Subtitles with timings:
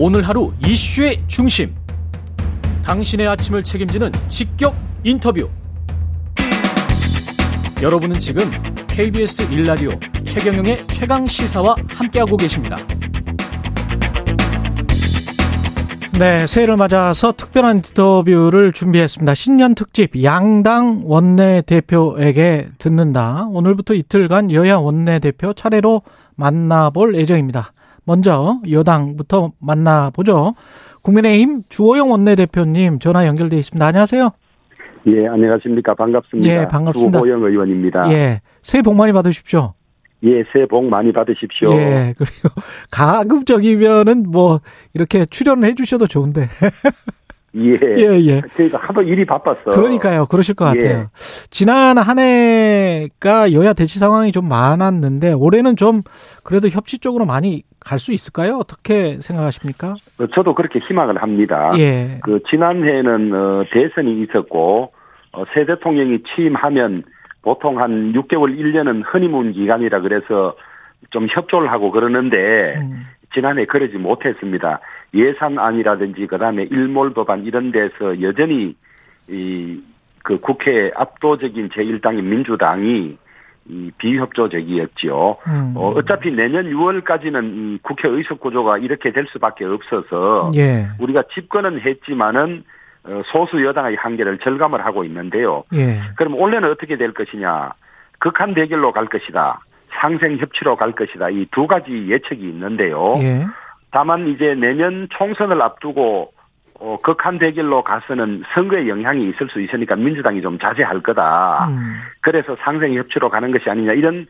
[0.00, 1.74] 오늘 하루 이슈의 중심.
[2.84, 5.50] 당신의 아침을 책임지는 직격 인터뷰.
[7.82, 8.44] 여러분은 지금
[8.86, 12.76] KBS 1라디오 최경영의 최강 시사와 함께하고 계십니다.
[16.16, 19.34] 네, 새해를 맞아서 특별한 인터뷰를 준비했습니다.
[19.34, 23.48] 신년 특집 양당 원내 대표에게 듣는다.
[23.50, 26.02] 오늘부터 이틀간 여야 원내 대표 차례로
[26.36, 27.72] 만나볼 예정입니다.
[28.08, 30.54] 먼저 여당부터 만나보죠.
[31.02, 33.86] 국민의힘 주호영 원내대표님 전화 연결돼 있습니다.
[33.86, 34.30] 안녕하세요.
[35.08, 35.94] 예, 안녕하십니까.
[35.94, 36.48] 반갑습니다.
[36.50, 37.18] 예, 반갑습니다.
[37.18, 38.10] 주호영 의원입니다.
[38.10, 39.74] 예, 새해 복 많이 받으십시오.
[40.24, 41.70] 예, 새해 복 많이 받으십시오.
[41.72, 42.48] 예, 그리고
[42.90, 44.58] 가급적이면은 뭐
[44.94, 46.48] 이렇게 출연을 해주셔도 좋은데.
[47.56, 47.78] 예.
[47.96, 48.42] 예, 예.
[48.56, 49.72] 저희가 하도 일이 바빴어.
[49.72, 50.26] 그러니까요.
[50.26, 50.90] 그러실 것 같아요.
[50.90, 51.06] 예.
[51.50, 56.02] 지난 한 해가 여야 대치 상황이 좀 많았는데 올해는 좀
[56.44, 58.56] 그래도 협치 쪽으로 많이 갈 수 있을까요?
[58.58, 59.94] 어떻게 생각하십니까?
[60.20, 61.72] 어, 저도 그렇게 희망을 합니다.
[61.78, 62.20] 예.
[62.22, 64.92] 그 지난해에는 어, 대선이 있었고
[65.32, 67.02] 어, 새 대통령이 취임하면
[67.42, 70.54] 보통 한 6개월 1년은 허니문 기간이라 그래서
[71.10, 73.06] 좀 협조를 하고 그러는데 음.
[73.32, 74.80] 지난해 그러지 못했습니다.
[75.14, 78.74] 예산안이라든지 그다음에 일몰 법안 이런 데서 여전히
[79.28, 79.80] 이
[80.28, 83.16] 그 국회 압도적인 제1당인 민주당이
[83.70, 85.38] 이 비협조적이었죠.
[85.46, 85.72] 음.
[85.74, 90.86] 어, 어차피 내년 6월까지는 이 국회 의석 구조가 이렇게 될 수밖에 없어서 예.
[90.98, 92.62] 우리가 집권은 했지만은
[93.04, 95.64] 어, 소수 여당의 한계를 절감을 하고 있는데요.
[95.74, 96.00] 예.
[96.16, 97.72] 그럼 올해는 어떻게 될 것이냐?
[98.18, 99.60] 극한 대결로 갈 것이다.
[100.00, 101.30] 상생 협치로 갈 것이다.
[101.30, 103.14] 이 두 가지 예측이 있는데요.
[103.20, 103.46] 예.
[103.90, 106.32] 다만 이제 내년 총선을 앞두고
[106.80, 111.68] 어, 극한 대결로 가서는 선거에 영향이 있을 수 있으니까 민주당이 좀 자제할 거다.
[111.70, 112.00] 음.
[112.20, 114.26] 그래서 상생 협치로 가는 것이 아니냐 이런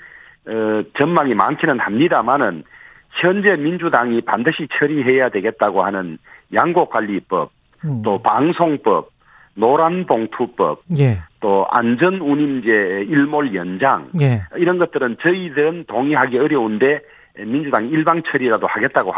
[0.47, 2.65] 어, 전망이 많기는 합니다만은
[3.11, 6.19] 현재 민주당이 반드시 처리해야 되겠다고 하는
[6.55, 7.51] 양곡관리법,
[7.85, 8.03] 음.
[8.03, 9.11] 또 방송법,
[9.55, 11.19] 노란봉투법, 예.
[11.41, 14.43] 또 안전운임제 일몰 연장 예.
[14.57, 17.01] 이런 것들은 저희들은 동의하기 어려운데
[17.39, 19.13] 민주당 일방 처리라도 하겠다고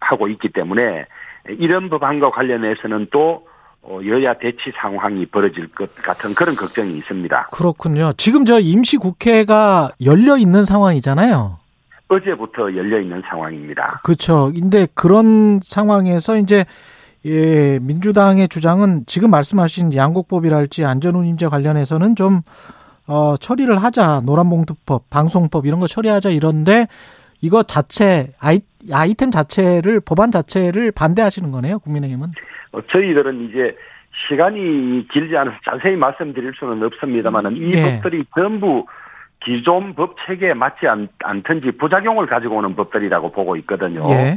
[0.00, 1.06] 하, 하고 있기 때문에
[1.58, 3.46] 이런 법안과 관련해서는 또
[3.82, 7.48] 어, 여야 대치 상황이 벌어질 것 같은 그런 걱정이 있습니다.
[7.52, 8.12] 그렇군요.
[8.18, 11.58] 지금 저 임시 국회가 열려 있는 상황이잖아요.
[12.08, 14.00] 어제부터 열려 있는 상황입니다.
[14.04, 14.52] 그렇죠.
[14.52, 16.64] 근데 그런 상황에서 이제
[17.24, 22.40] 예, 민주당의 주장은 지금 말씀하신 양곡법이랄지 안전운임제 관련해서는 좀
[23.06, 24.22] 어, 처리를 하자.
[24.24, 26.86] 노란봉투법, 방송법 이런 거 처리하자 이런데
[27.42, 28.60] 이거 자체 아이,
[28.92, 31.78] 아이템 자체를 법안 자체를 반대하시는 거네요.
[31.80, 32.28] 국민의힘은.
[32.72, 33.76] 어, 저희들은 이제
[34.28, 38.00] 시간이 길지 않아서 자세히 말씀드릴 수는 없습니다만은 이 네.
[38.00, 38.86] 법들이 전부
[39.40, 44.02] 기존 법 체계에 맞지 않, 않든지 부작용을 가지고 오는 법들이라고 보고 있거든요.
[44.10, 44.36] 예.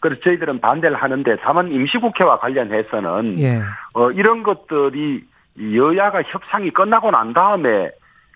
[0.00, 3.60] 그래서 저희들은 반대를 하는데 다만 임시국회와 관련해서는 예.
[3.94, 5.24] 어, 이런 것들이
[5.58, 7.90] 여야가 협상이 끝나고 난 다음에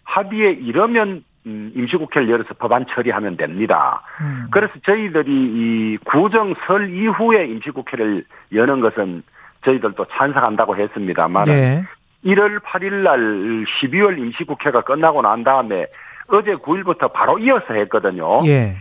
[0.05, 4.03] 합의에 이르면 음, 임시국회를 열어서 법안 처리하면 됩니다.
[4.21, 4.49] 음.
[4.51, 9.23] 그래서 저희들이 이 구정 설 이후에 임시국회를 여는 것은
[9.65, 11.83] 저희들도 찬성한다고 했습니다만 네.
[12.25, 13.19] 1월 8일 날
[13.81, 15.87] 12월 임시국회가 끝나고 난 다음에
[16.29, 18.41] 어제 9일부터 바로 이어서 했거든요.
[18.47, 18.77] 예.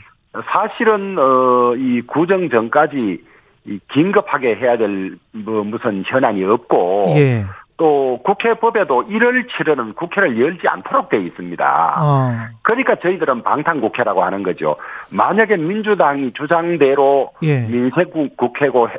[0.51, 3.23] 사실은 어이 구정 전까지
[3.67, 7.43] 이 긴급하게 해야 될 뭐 무슨 현안이 없고 예.
[7.77, 11.95] 또 국회법에도 1월 7일은 국회를 열지 않도록 되어 있습니다.
[11.99, 12.55] 어.
[12.61, 14.77] 그러니까 저희들은 방탄국회라고 하는 거죠.
[15.11, 17.67] 만약에 민주당이 주장대로 예.
[17.67, 18.97] 민생국회고 해-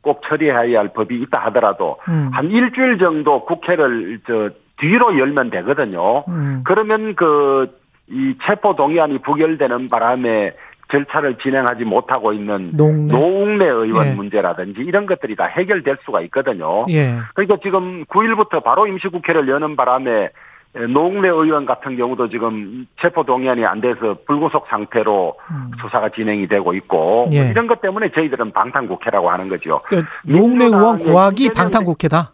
[0.00, 2.30] 꼭 처리해야 할 법이 있다 하더라도 음.
[2.32, 6.24] 한 일주일 정도 국회를 저 뒤로 열면 되거든요.
[6.28, 6.62] 음.
[6.64, 7.70] 그러면 그
[8.06, 10.50] 이 체포 동의안이 부결되는 바람에
[10.90, 13.12] 절차를 진행하지 못하고 있는 농내.
[13.12, 14.14] 노웅래 의원 예.
[14.14, 16.86] 문제라든지 이런 것들이 다 해결될 수가 있거든요.
[16.90, 17.16] 예.
[17.34, 20.30] 그러니까 지금 9일부터 바로 임시국회를 여는 바람에
[20.92, 25.70] 노웅래 의원 같은 경우도 지금 체포 동의안이 안 돼서 불구속 상태로 음.
[25.80, 27.42] 수사가 진행이 되고 있고 예.
[27.42, 29.80] 뭐 이런 것 때문에 저희들은 방탄국회라고 하는 거죠.
[29.86, 32.32] 그러니까 노웅래 의원 구하기 방탄국회다.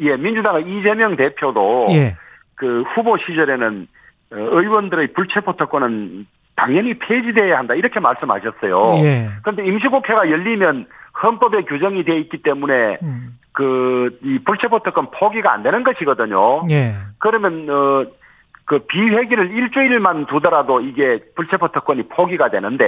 [0.00, 2.16] 예, 민주당의 이재명 대표도 예.
[2.56, 3.86] 그 후보 시절에는
[4.32, 6.26] 어, 의원들의 불체포 특권은
[6.58, 8.94] 당연히 폐지돼야 한다 이렇게 말씀하셨어요.
[9.04, 9.28] 예.
[9.42, 10.86] 그런데 임시국회가 열리면
[11.22, 13.38] 헌법에 규정이 돼 있기 때문에 음.
[13.52, 16.64] 그이 불체포 특권 포기가 안 되는 것이거든요.
[16.70, 16.94] 예.
[17.18, 18.18] 그러면 어
[18.68, 22.84] 그 비회기를 일주일만 두더라도 이게 불체포 특권이 포기가 되는데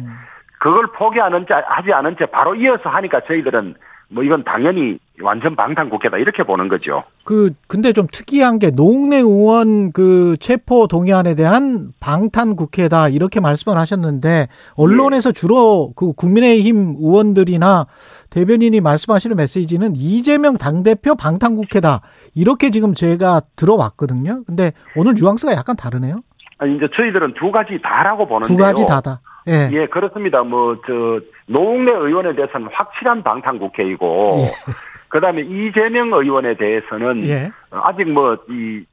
[0.00, 0.16] 음.
[0.60, 3.74] 그걸 포기하는 채 하지 않은 채 바로 이어서 하니까 저희들은
[4.10, 7.04] 뭐 이건 당연히 완전 방탄 국회다 이렇게 보는 거죠.
[7.24, 13.78] 그 근데 좀 특이한 게 노웅래 의원 그 체포 동의안에 대한 방탄 국회다 이렇게 말씀을
[13.78, 17.86] 하셨는데 언론에서 주로 그 국민의힘 의원들이나
[18.30, 22.00] 대변인이 말씀하시는 메시지는 이재명 당대표 방탄 국회다
[22.34, 24.42] 이렇게 지금 제가 들어왔거든요.
[24.44, 26.22] 근데 오늘 뉘앙스가 약간 다르네요.
[26.58, 28.56] 아니 이제 저희들은 두 가지 다라고 보는데요.
[28.56, 29.20] 두 가지 다다.
[29.46, 29.68] 예.
[29.72, 30.42] 예, 그렇습니다.
[30.42, 34.50] 뭐 저 노웅래 의원에 대해서는 확실한 방탄 국회이고 예.
[35.14, 37.52] 그다음에 이재명 의원에 대해서는 예.
[37.70, 38.84] 아직 뭐 이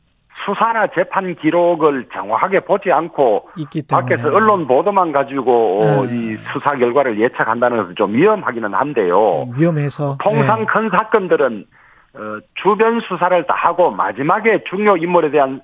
[0.46, 3.50] 수사나 재판 기록을 정확하게 보지 않고
[3.90, 6.16] 밖에서 언론 보도만 가지고 어, 네.
[6.16, 9.48] 이 수사 결과를 예측한다는 것은 좀 위험하기는 한데요.
[9.58, 10.66] 위험해서 통상 예.
[10.66, 11.66] 큰 사건들은
[12.14, 12.20] 어,
[12.56, 15.62] 주변 수사를 다 하고 마지막에 중요 인물에 대한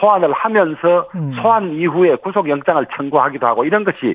[0.00, 1.32] 소환을 하면서 음.
[1.40, 4.14] 소환 이후에 구속영장을 청구하기도 하고 이런 것이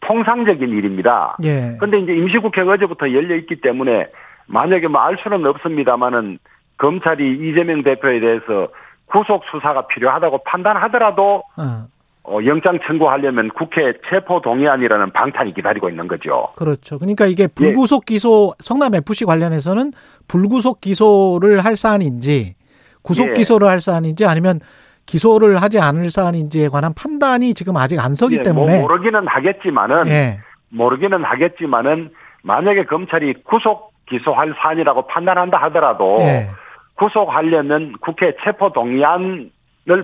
[0.00, 1.36] 통상적인 일입니다.
[1.44, 1.76] 예.
[1.78, 4.08] 근데 이제 임시국회가 어제부터 열려 있기 때문에
[4.46, 6.38] 만약에 뭐 알 수는 없습니다만은
[6.78, 8.68] 검찰이 이재명 대표에 대해서
[9.06, 11.86] 구속 수사가 필요하다고 판단하더라도 어,
[12.24, 16.48] 어, 영장 청구하려면 국회 체포 동의안이라는 방탄이 기다리고 있는 거죠.
[16.56, 16.98] 그렇죠.
[16.98, 17.30] 그러니까 예.
[17.30, 19.92] 이게 불구속 기소 성남 FC 관련해서는
[20.26, 22.54] 불구속 기소를 할 사안인지
[23.02, 23.32] 구속 예.
[23.34, 24.60] 기소를 할 사안인지 아니면
[25.06, 30.08] 기소를 하지 않을 사안인지에 관한 판단이 지금 아직 안 서기 예, 때문에 뭐 모르기는 하겠지만은
[30.08, 30.40] 예.
[30.70, 32.10] 모르기는 하겠지만은
[32.42, 36.48] 만약에 검찰이 구속 기소할 사안이라고 판단한다 하더라도 예.
[36.96, 39.50] 구속하려면 국회 체포 동의안을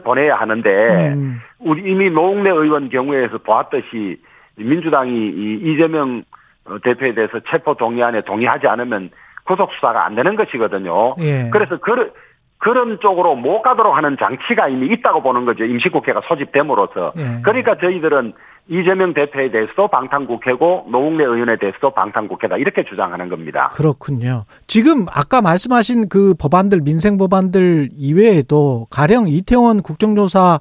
[0.05, 0.69] 보내야 하는데
[1.15, 4.21] 음, 우리 이미 노웅래 의원 경우에서 보았듯이
[4.57, 6.25] 민주당이 이 이재명
[6.65, 9.11] 어, 대표에 대해서 체포 동의안에 동의하지 않으면
[9.45, 11.15] 구속 수사가 안 되는 것이거든요.
[11.21, 11.51] 예.
[11.51, 12.11] 그래서 그런
[12.61, 15.65] 그런 쪽으로 못 가도록 하는 장치가 이미 있다고 보는 거죠.
[15.65, 17.15] 임시국회가 소집됨으로써.
[17.17, 17.43] 예.
[17.43, 18.35] 그러니까 저희들은
[18.69, 23.71] 이재명 대표에 대해서도 방탄국회고 노웅래 의원에 대해서도 방탄국회다 이렇게 주장하는 겁니다.
[23.73, 24.45] 그렇군요.
[24.67, 30.61] 지금 아까 말씀하신 그 법안들 민생 법안들 이외에도 가령 이태원 국정조사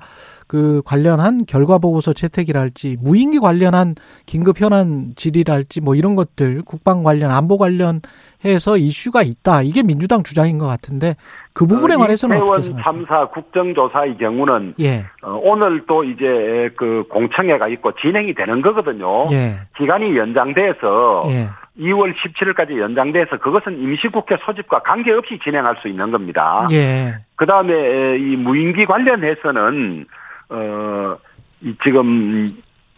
[0.50, 3.94] 그 관련한 결과 보고서 채택이랄지 무인기 관련한
[4.26, 8.02] 긴급 현안 질의랄지 뭐 이런 것들 국방 관련 안보 관련
[8.44, 9.62] 해서 이슈가 있다.
[9.62, 11.14] 이게 민주당 주장인 것 같은데
[11.54, 12.84] 그 부분에 관해서는 어떻게 이태원 생각하십니까?
[12.84, 15.06] 참사 국정조사의 경우는 예.
[15.22, 19.28] 어, 오늘 또 이제 그 공청회가 있고 진행이 되는 거거든요.
[19.32, 19.60] 예.
[19.78, 21.50] 기간이 연장돼서 예.
[21.80, 26.68] 2월 17일까지 연장돼서 그것은 임시국회 소집과 관계없이 진행할 수 있는 겁니다.
[26.72, 27.20] 예.
[27.36, 30.08] 그 다음에 이 무인기 관련해서는
[30.50, 31.18] 어,
[31.62, 32.52] 이 지금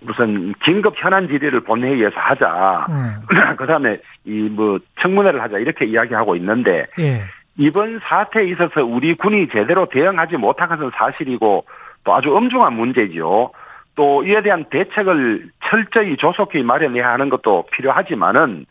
[0.03, 2.87] 무슨 긴급 현안 질의를 본회의에서 하자.
[2.89, 3.25] 음.
[3.57, 7.23] 그 다음에 이 뭐 청문회를 하자 이렇게 이야기하고 있는데 예.
[7.57, 11.65] 이번 사태에 있어서 우리 군이 제대로 대응하지 못한 것은 사실이고
[12.03, 13.51] 또 아주 엄중한 문제지요.
[13.95, 18.65] 또 이에 대한 대책을 철저히 조속히 마련해야 하는 것도 필요하지만은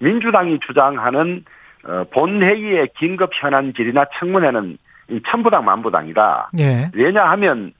[0.00, 1.44] 민주당이 주장하는
[1.86, 4.78] 어, 본회의의 긴급 현안 질의나 청문회는
[5.10, 6.50] 이 천부당 만부당이다.
[6.58, 6.90] 예.
[6.94, 7.72] 왜냐하면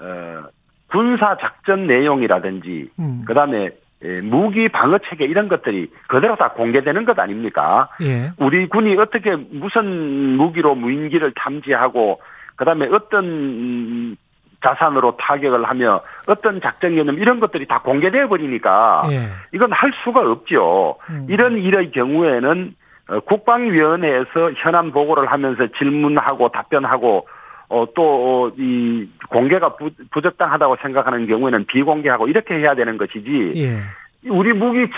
[0.00, 0.44] 어,
[0.90, 3.24] 군사 작전 내용이라든지 음.
[3.26, 3.70] 그다음에
[4.04, 7.88] 예, 무기 방어 체계 이런 것들이 그대로 다 공개되는 것 아닙니까?
[8.00, 8.30] 예.
[8.38, 12.20] 우리 군이 어떻게 무슨 무기로 무인기를 탐지하고
[12.54, 14.16] 그다음에 어떤 음,
[14.62, 19.28] 자산으로 타격을 하며 어떤 작전 개념 이런 것들이 다 공개돼 버리니까 예.
[19.52, 20.96] 이건 할 수가 없죠.
[21.10, 21.26] 음.
[21.28, 22.74] 이런 일의 경우에는
[23.08, 27.26] 어, 국방위원회에서 현안 보고를 하면서 질문하고 답변하고
[27.68, 34.28] 어, 또, 이, 공개가 부, 부적당하다고 생각하는 경우에는 비공개하고 이렇게 해야 되는 것이지, 예.
[34.30, 34.88] 우리 무기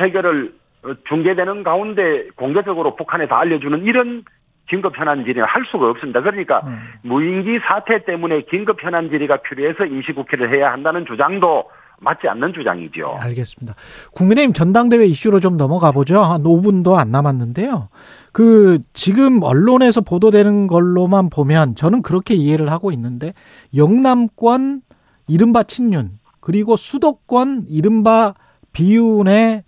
[0.83, 4.25] 어, 중계되는 가운데 공개적으로 북한에 다 알려주는 이런
[4.69, 6.23] 긴급 현안 질의는 할 수가 없습니다.
[6.23, 6.79] 그러니까 음.
[7.03, 11.65] 무인기 사태 때문에 긴급 현안 질의가 필요해서 임시국회를 해야 한다는 주장도
[12.01, 13.07] 맞지 않는 주장이죠.
[13.21, 13.75] 알겠습니다.
[14.15, 16.23] 국민의힘 전당대회 이슈로 좀 넘어가 보죠.
[16.23, 17.89] 한 5분도 안 남았는데요.
[18.33, 23.33] 그 지금 언론에서 보도되는 걸로만 보면 저는 그렇게 이해를 하고 있는데
[23.77, 24.83] 영남권
[25.29, 28.35] 이른바 친윤 그리고 수도권 이른바
[28.73, 29.63] 비윤의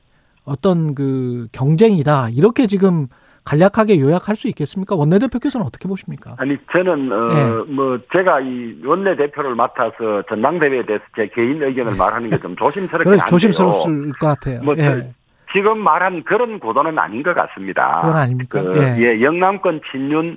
[0.44, 2.30] 어떤 그 경쟁이다.
[2.30, 3.06] 이렇게 지금
[3.44, 4.94] 간략하게 요약할 수 있겠습니까?
[4.94, 6.36] 원내대표께서는 어떻게 보십니까?
[6.38, 7.72] 아니 저는 어 네.
[7.72, 13.12] 뭐 제가 이 원내 대표를 맡아서 전당대회에 대해서 제 개인 의견을 말하는 게 좀 조심스럽긴
[13.12, 13.18] 그래.
[13.28, 14.62] 조심스러울 것 같아요.
[14.62, 15.12] 뭐 예.
[15.52, 18.00] 저- 지금 말한 그런 구도는 아닌 것 같습니다.
[18.02, 18.62] 그건 아닙니까?
[18.62, 18.96] 그, 예.
[19.16, 19.22] 예.
[19.22, 20.36] 영남권 친윤,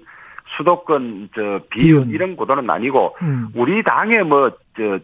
[0.57, 2.03] 수도권 저 비윤.
[2.05, 3.47] 비윤 이런 구도는 아니고 음.
[3.55, 4.99] 우리 당에 뭐저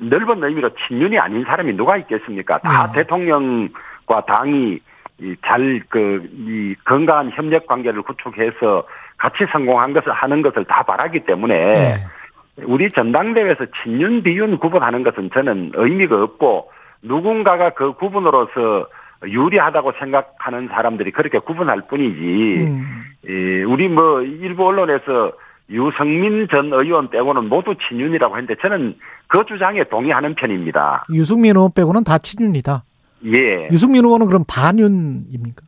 [0.00, 2.58] 넓은 의미로 친윤이 아닌 사람이 누가 있겠습니까?
[2.58, 3.00] 다 네.
[3.00, 4.78] 대통령과 당이
[5.44, 8.84] 잘그 이 건강한 협력 관계를 구축해서
[9.16, 11.94] 같이 성공한 것을 하는 것을 다 바라기 때문에 예.
[12.64, 16.70] 우리 전당대회에서 친윤 비윤 구분하는 것은 저는 의미가 없고
[17.02, 18.86] 누군가가 그 구분으로서
[19.24, 23.02] 유리하다고 생각하는 사람들이 그렇게 구분할 뿐이지, 음.
[23.28, 25.32] 예, 우리 뭐 일부 언론에서
[25.70, 28.96] 유승민 전 의원 빼고는 모두 친윤이라고 했는데 저는
[29.26, 31.04] 그 주장에 동의하는 편입니다.
[31.12, 32.84] 유승민 의원 빼고는 다 친윤이다.
[33.26, 33.68] 예.
[33.70, 35.66] 유승민 의원은 그럼 반윤입니까?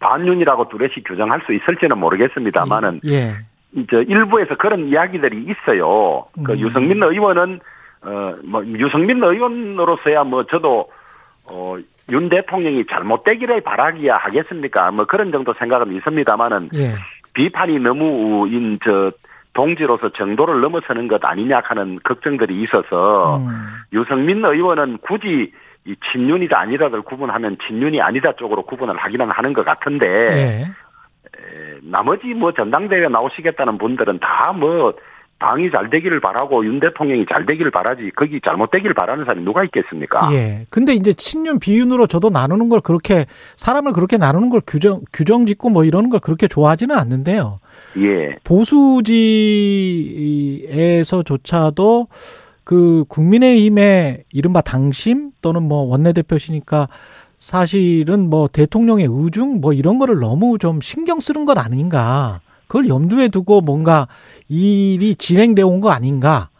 [0.00, 3.34] 반윤이라고 뚜렷이 규정할 수 있을지는 모르겠습니다만은 예.
[3.76, 6.24] 이제 일부에서 그런 이야기들이 있어요.
[6.44, 6.58] 그 음.
[6.58, 7.60] 유승민 의원은
[8.02, 10.88] 어뭐 유승민 의원으로서야 뭐 저도
[11.50, 11.78] 어
[12.12, 14.90] 윤 대통령이 잘못되기를 바라기야 하겠습니까?
[14.90, 16.94] 뭐 그런 정도 생각은 있습니다만은 예.
[17.34, 19.12] 비판이 너무 인저
[19.52, 23.48] 동지로서 정도를 넘어서는 것 아니냐 하는 걱정들이 있어서 음.
[23.92, 25.52] 유승민 의원은 굳이
[25.86, 30.64] 이 친윤이다 아니다를 구분하면 친윤이 아니다 쪽으로 구분을 하기는 하는 것 같은데 네.
[30.64, 34.94] 에, 나머지 뭐 전당대회 나오시겠다는 분들은 다 뭐
[35.40, 40.30] 당이 잘 되기를 바라고 윤 대통령이 잘 되기를 바라지 거기 잘못되기를 바라는 사람이 누가 있겠습니까?
[40.32, 40.66] 예.
[40.70, 43.24] 근데 이제 친윤 비윤으로 저도 나누는 걸 그렇게
[43.56, 47.58] 사람을 그렇게 나누는 걸 규정 규정 짓고 뭐 이러는 걸 그렇게 좋아하지는 않는데요.
[47.98, 48.36] 예.
[50.68, 52.08] 보수지에서조차도
[52.62, 56.88] 그 국민의힘의 이른바 당심 또는 뭐 원내대표시니까
[57.38, 62.40] 사실은 뭐 대통령의 의중 뭐 이런 거를 너무 좀 신경 쓰는 것 아닌가.
[62.70, 64.06] 그걸 염두에 두고 뭔가
[64.48, 66.50] 일이 진행되어 온 거 아닌가.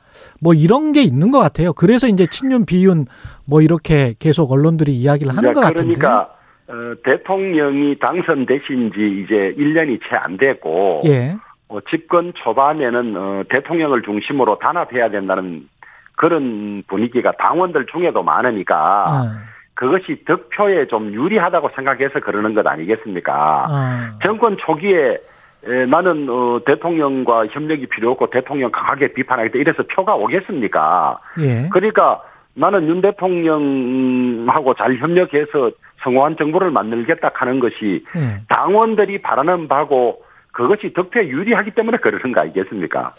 [0.42, 1.72] 뭐 이런 게 있는 것 같아요.
[1.72, 3.06] 그래서 이제 친윤 비윤
[3.46, 5.94] 뭐 이렇게 계속 언론들이 이야기를 하는 것 같은데.
[5.94, 6.34] 그러니까
[6.68, 6.72] 어,
[7.04, 11.36] 대통령이 당선되신 지 이제 1년이 채 안 됐고 예.
[11.68, 15.68] 어, 집권 초반에는 어, 대통령을 중심으로 단합해야 된다는
[16.16, 19.50] 그런 분위기가 당원들 중에도 많으니까 어.
[19.74, 23.66] 그것이 득표에 좀 유리하다고 생각해서 그러는 것 아니겠습니까?
[23.70, 24.18] 어.
[24.22, 25.18] 정권 초기에
[25.66, 31.18] 에, 나는 어, 대통령과 협력이 필요 없고 대통령 강하게 비판하겠다 이래서 표가 오겠습니까?
[31.40, 31.68] 예.
[31.70, 32.22] 그러니까
[32.54, 35.70] 나는 윤 대통령하고 잘 협력해서
[36.02, 38.42] 성공한 정부를 만들겠다 하는 것이 예.
[38.48, 43.14] 당원들이 바라는 바고 그것이 덕표에 유리하기 때문에 그러는 거 아니겠습니까?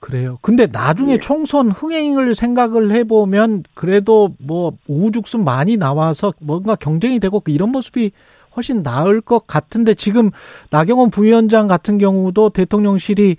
[0.00, 0.38] 그래요.
[0.42, 1.18] 근데 나중에 예.
[1.18, 8.10] 총선 흥행을 생각을 해보면 그래도 뭐 우후죽순 많이 나와서 뭔가 경쟁이 되고 이런 모습이
[8.56, 10.30] 훨씬 나을 것 같은데 지금
[10.70, 13.36] 나경원 부위원장 같은 경우도 대통령실이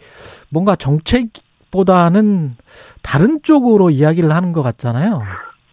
[0.51, 2.55] 뭔가 정책보다는
[3.01, 5.21] 다른 쪽으로 이야기를 하는 것 같잖아요.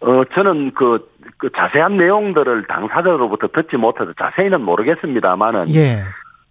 [0.01, 1.07] 어, 저는 그,
[1.37, 5.73] 그 자세한 내용들을 당사자로부터 듣지 못해서 자세히는 모르겠습니다만은.
[5.75, 6.01] 예.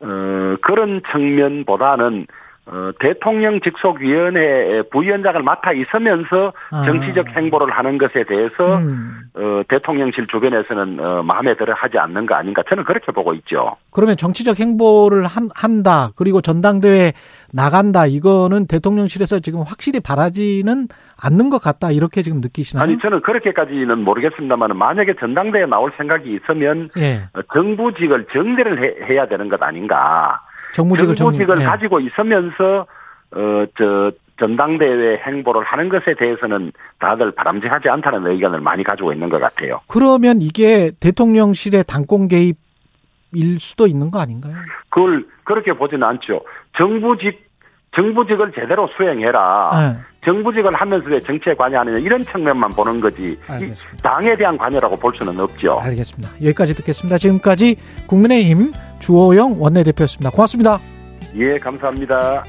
[0.02, 2.26] 어, 그런 측면보다는
[2.72, 6.84] 어, 대통령 직속위원회 부위원장을 맡아 있으면서 아.
[6.84, 9.22] 정치적 행보를 하는 것에 대해서 음.
[9.34, 13.76] 어, 대통령실 주변에서는 어, 마음에 들어 하지 않는 거 아닌가 저는 그렇게 보고 있죠.
[13.90, 17.12] 그러면 정치적 행보를 한, 한다 그리고 전당대회
[17.52, 20.86] 나간다 이거는 대통령실에서 지금 확실히 바라지는
[21.22, 22.84] 않는 것 같다 이렇게 지금 느끼시나요?
[22.84, 27.28] 아니 저는 그렇게까지는 모르겠습니다만 만약에 전당대회 나올 생각이 있으면 예.
[27.52, 30.40] 정부직을 정리를 해, 야 되는 것 아닌가.
[30.72, 31.58] 정무직을, 정무직을.
[31.58, 31.64] 네.
[31.64, 32.86] 가지고 있으면서
[33.32, 39.80] 어저 전당대회 행보를 하는 것에 대해서는 다들 바람직하지 않다는 의견을 많이 가지고 있는 것 같아요.
[39.86, 44.54] 그러면 이게 대통령실의 당권 개입일 수도 있는 거 아닌가요?
[44.88, 46.40] 그걸 그렇게 보지는 않죠.
[46.76, 47.49] 정부직
[47.94, 49.70] 정부직을 제대로 수행해라.
[49.72, 50.00] 네.
[50.24, 53.38] 정부직을 하면서 왜 정치에 관여하느냐 이런 측면만 보는 거지.
[54.02, 55.78] 당에 대한 관여라고 볼 수는 없죠.
[55.80, 56.30] 알겠습니다.
[56.42, 57.18] 여기까지 듣겠습니다.
[57.18, 60.30] 지금까지 국민의힘 주호영 원내대표였습니다.
[60.30, 60.78] 고맙습니다.
[61.36, 62.44] 예, 감사합니다.